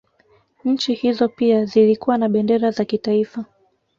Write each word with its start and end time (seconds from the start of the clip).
Nchi 0.65 0.93
hizo 0.93 1.29
pia 1.29 1.65
zilikuwa 1.65 2.17
na 2.17 2.29
bendera 2.29 2.71
za 2.71 2.85
kitaifa 2.85 3.45